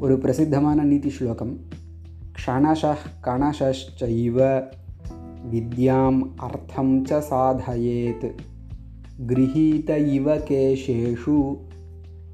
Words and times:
ஒரு 0.00 0.18
பிரசித்தமான 0.18 0.82
நீதி 0.82 1.10
ஸ்லோகம் 1.10 1.60
க்ஷணஷ 2.38 2.96
கணஷ்சைவ 3.22 4.62
வித்யாம் 5.52 6.32
அர்த்தம் 6.36 7.04
ச 7.04 7.22
சாதயேத் 7.30 8.34
கிரகீத 9.26 10.06
இவ 10.06 10.36
கேஷேஷு 10.36 11.56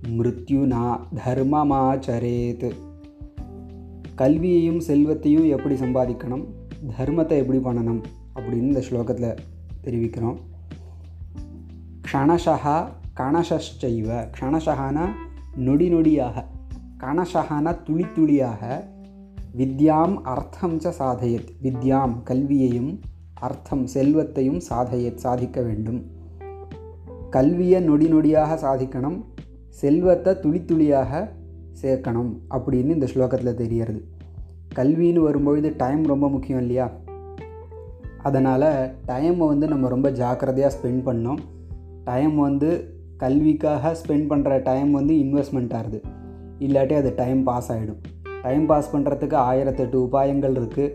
மிருத்யுனா 0.08 1.00
தர்மமாச்சரேத் 1.24 2.74
கல்வியையும் 4.14 4.80
செல்வத்தையும் 4.80 5.48
எப்படி 5.48 5.74
சம்பாதிக்கணும் 5.74 6.44
தர்மத்தை 6.98 7.36
எப்படி 7.36 7.58
பண்ணணும் 7.58 8.02
அப்படின்னு 8.34 8.62
இந்த 8.62 8.82
ஸ்லோகத்தில் 8.90 9.36
தெரிவிக்கிறோம் 9.84 10.36
க்ஷணஷா 12.12 12.88
கணஷைவ 13.16 14.26
க்ஷணஷகானா 14.40 15.08
நொடி 15.56 15.94
நொடியாக 15.94 16.46
கணசகன 17.00 17.82
துளி 17.82 18.04
துளியாக 18.14 18.88
வித்யாம் 19.56 20.20
அர்த்தம் 20.22 20.78
ச 20.78 20.92
சாதயத். 20.98 21.48
வித்யாம் 21.62 22.22
கல்வியையும் 22.22 23.00
அர்த்தம் 23.34 23.86
செல்வத்தையும் 23.86 24.60
சாதையத் 24.70 25.16
சாதிக்க 25.16 25.62
வேண்டும். 25.62 26.10
கல்வியை 27.30 27.80
நொடி 27.80 28.08
நொடியாக 28.08 28.54
சாதிக்கணும் 28.54 29.24
செல்வத்தை 29.68 30.40
துளி 30.40 30.64
துளியாக 30.64 31.32
சேர்க்கணும் 31.82 32.32
அப்படின்னு 32.50 32.88
இந்த 32.88 33.06
ஸ்லோகத்தில் 33.06 33.54
தெரியறது 33.54 34.08
கல்வின்னு 34.74 35.18
வரும்பொழுது 35.18 35.74
டைம் 35.76 36.02
ரொம்ப 36.02 36.28
முக்கியம் 36.28 36.60
இல்லையா? 36.60 36.90
அதனால் 38.18 38.94
டைமை 39.08 39.36
வந்து 39.36 39.68
நம்ம 39.68 39.88
ரொம்ப 39.88 40.10
ஜாக்கிரதையாக 40.10 40.74
ஸ்பெண்ட் 40.74 41.06
பண்ணோம் 41.06 41.38
டைம் 42.04 42.36
வந்து 42.36 42.98
கல்விக்காக 43.16 43.96
ஸ்பெண்ட் 44.06 44.30
பண்ணுற 44.30 44.62
டைம் 44.62 44.90
வந்து 44.90 45.14
இன்வெஸ்ட்மெண்ட் 45.14 45.74
ஆகுது. 45.74 46.02
இல்லாட்டி 46.58 46.94
அது 46.94 47.14
டைம் 47.16 47.42
பாஸ் 47.42 47.72
ஆகிடும் 47.72 48.00
டைம் 48.42 48.66
பாஸ் 48.66 48.96
பண்ணுறதுக்கு 48.96 49.36
ஆயிரத்தெட்டு 49.50 49.96
உபாயங்கள் 50.06 50.56
இருக்குது 50.60 50.94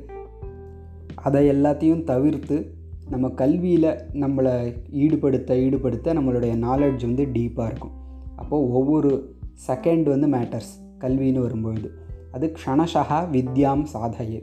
அதை 1.15 1.49
எல்லாத்தையும் 1.49 2.03
தவிர்த்து 2.03 2.77
நம்ம 3.09 3.29
கல்வியில் 3.29 3.99
நம்மளை 4.13 4.73
ஈடுபடுத்த 4.91 5.52
ஈடுபடுத்த 5.52 6.13
நம்மளுடைய 6.13 6.53
நாலெட்ஜ் 6.55 7.05
வந்து 7.05 7.25
டீப்பாக 7.25 7.65
இருக்கும். 7.65 7.91
அப்போது 8.35 8.71
ஒவ்வொரு 8.71 9.37
செகண்ட் 9.67 10.03
வந்து 10.03 10.27
மேட்டர்ஸ் 10.27 10.71
கல்வின்னு 10.99 11.39
வரும்பொழுது. 11.39 11.91
அது 12.31 12.53
க்ஷணஷா 12.65 13.19
வித்யாம் 13.31 13.85
சாதையே 13.93 14.41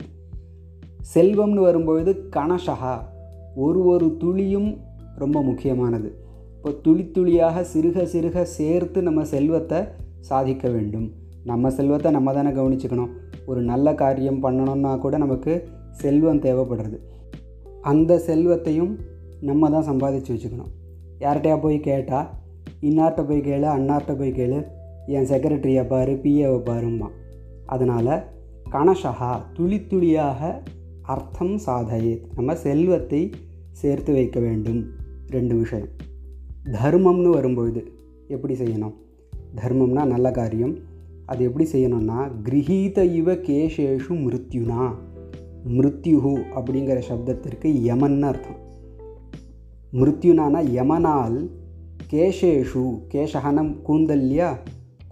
செல்வம்னு 1.15 1.61
வரும்பொழுது 1.61 2.29
கணஷஹா 2.37 3.01
ஒரு 3.55 3.85
ஒரு 3.85 4.17
துளியும் 4.21 4.79
ரொம்ப 5.17 5.43
முக்கியமானது. 5.43 6.25
இப்போ 6.57 6.71
துளி 6.83 7.11
துளியாக 7.11 7.67
சிறுக 7.75 8.03
சிறுக 8.13 8.43
சேர்த்து 8.43 9.03
நம்ம 9.03 9.25
செல்வத்தை 9.25 9.83
சாதிக்க 10.29 10.69
வேண்டும். 10.69 11.09
நம்ம 11.45 11.71
செல்வத்தை 11.71 12.11
நம்ம 12.13 12.33
தானே 12.33 12.51
கவனிச்சுக்கணும். 12.51 13.13
ஒரு 13.47 13.61
நல்ல 13.71 13.95
காரியம் 13.95 14.41
பண்ணணும்னா 14.43 14.93
கூட 14.99 15.17
நமக்கு 15.25 15.53
செல்வம் 16.03 16.45
தேவைப்படுறது. 16.47 16.99
அந்த 17.83 18.13
செல்வத்தையும் 18.29 18.95
நம்ம 19.41 19.71
தான் 19.71 19.89
சம்பாதிச்சு 19.91 20.33
வச்சுக்கணும். 20.35 20.73
யார்கிட்டயா 21.21 21.57
போய் 21.61 21.79
கேட்டால் 21.81 22.31
இன்னார்கிட்ட 22.81 23.23
போய் 23.29 23.47
கேளு 23.49 23.69
அன்னார்கிட்ட 23.75 24.15
போய் 24.19 24.37
கேளு 24.39 24.59
என் 25.07 25.29
செக்ரட்டரியை 25.31 25.85
பாரு 25.89 26.15
பிஏவை 26.23 26.61
பாரும்மா 26.69 27.09
அதனால் 27.67 28.11
கணஷகா 28.71 29.31
துளி 29.53 29.79
துளியாக 29.87 30.41
அர்த்தம் 31.13 31.55
சாதையே 31.67 32.15
நம்ம 32.35 32.57
செல்வத்தை 32.65 33.21
சேர்த்து 33.81 34.11
வைக்க 34.13 34.39
வேண்டும். 34.41 34.81
ரெண்டு 35.29 35.55
விஷயம். 35.57 35.91
தர்மம்னு 36.73 37.31
வரும்பொழுது 37.31 37.83
எப்படி 38.29 38.55
செய்யணும்? 38.55 38.95
தர்மம்னா 39.55 40.05
நல்ல 40.05 40.31
காரியம். 40.31 40.77
அது 41.27 41.45
எப்படி 41.45 41.69
செய்யணும்னா 41.73 42.31
கிரகீத 42.45 43.05
இவ 43.15 43.35
கேஷேஷு 43.35 44.09
மிருத்யுனா. 44.09 44.93
மிருத்யுஹு 45.69 46.35
அப்படிங்கிற 46.57 47.03
சப்தத்திற்கு 47.09 47.69
யமன்னு 47.87 48.21
அர்த்தம். 48.21 48.61
மிருத்யுனானா 49.93 50.61
யமனால் 50.79 51.51
கேஷேஷு 52.13 52.85
கேஷகனம் 53.13 53.75
கூந்தல்யா 53.89 54.57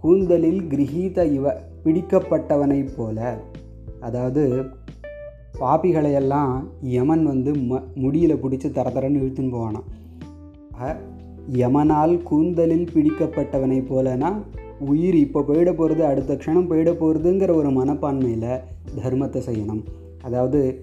கூந்தலில் 0.03 0.62
கிரகீத 0.66 1.32
இவ 1.32 1.60
பிடிக்கப்பட்டவனைப் 1.84 2.92
போல. 2.97 3.38
அதாவது 4.00 4.64
பாப்பிகளையெல்லாம் 5.60 6.64
யமன் 6.82 7.25
வந்து 7.25 7.53
ம 7.53 7.82
முடியில் 7.94 8.36
பிடிச்சி 8.36 8.70
தர 8.70 8.91
தரன்னு 8.91 9.20
இழுத்துன்னு 9.20 9.54
போவானான் 9.54 10.97
யமனால் 11.53 12.22
கூந்தலில் 12.22 12.88
பிடிக்கப்பட்டவனை 12.94 13.84
போலனா? 13.91 14.32
உயிர் 14.78 15.15
இப்போ 15.15 15.41
போயிட 15.41 15.72
போகிறது 15.72 16.05
அடுத்த 16.05 16.34
க்ஷணம் 16.34 16.69
போயிட 16.69 16.91
போகிறதுங்கிற 16.91 17.55
ஒரு 17.55 17.71
மனப்பான்மையில் 17.71 18.60
தர்மத்தை 18.97 19.41
செய்யணும். 19.47 19.83
அதாவது 20.22 20.83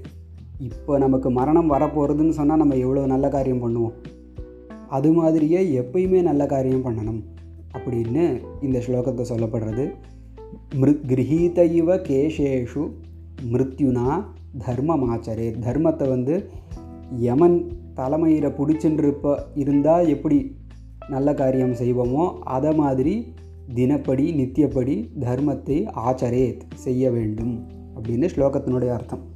இப்போ 0.59 0.97
நமக்கு 0.97 1.31
மரணம் 1.31 1.71
வரப்போகிறதுன்னு 1.71 2.29
சொன்னால் 2.29 2.57
நம்ம 2.57 2.75
எவ்வளோ 2.75 3.05
நல்ல 3.05 3.29
காரியம் 3.29 3.63
பண்ணுவோம்? 3.63 3.91
அது 4.87 5.11
மாதிரியே 5.11 5.79
எப்பயுமே 5.79 6.21
நல்ல 6.21 6.45
காரியம் 6.45 6.85
பண்ணணும். 6.85 7.23
அப்படின்னு 7.77 8.41
இந்த 8.61 8.81
ஸ்லோகத்தை 8.87 9.23
சொல்லப்படுறது. 9.29 9.91
மிரு 10.75 10.99
கிரகீத 11.07 11.71
இவ 11.71 11.95
கேஷேஷு 11.95 12.91
மிருத்யுனா 13.51 14.23
தர்மமாச்சரே. 14.67 15.55
தர்மத்தை 15.61 16.09
வந்து 16.09 16.49
யமன் 17.19 17.71
தலைமையில் 17.93 18.45
பிடிச்சின்றிருப்ப 18.45 19.37
இருந்தால் 19.53 20.07
எப்படி 20.07 20.55
நல்ல 21.09 21.33
காரியம் 21.33 21.73
செய்வோமோ 21.73 22.39
அதை 22.39 22.75
மாதிரி 22.75 23.33
தினப்படி 23.75 24.31
நித்தியப்படி 24.31 25.09
தர்மத்தை 25.19 25.87
ஆச்சரேத் 25.95 26.59
செய்ய 26.73 27.11
வேண்டும் 27.11 27.67
அப்படின்னு 27.95 28.29
ஸ்லோகத்தினுடைய 28.35 28.87
அர்த்தம். 28.87 29.29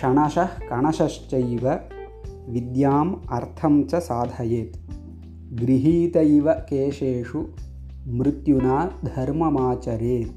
க்ஷணஷ 0.00 0.48
கணஷைவ 0.70 1.80
வித்யாம் 2.54 3.18
அர்த்தம் 3.26 3.86
ச 3.86 4.00
சாதயேத். 4.08 4.72
கிரகீத 5.54 6.22
இவ 6.22 6.64
கேஷேஷு 6.70 7.48
மிருத்யுனா 8.18 8.88
தர்மமாச்சரேத். 9.16 10.32